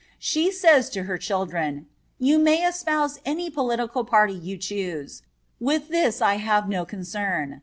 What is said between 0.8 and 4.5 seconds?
to her children: "You may espouse any political party